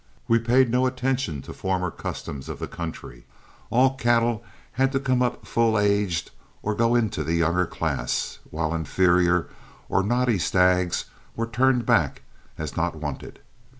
[0.27, 3.23] We paid no attention to former customs of the country;
[3.69, 6.31] all cattle had to come up full aged
[6.63, 9.47] or go into the younger class, while inferior
[9.89, 12.23] or knotty stags were turned back
[12.57, 13.41] as not wanted.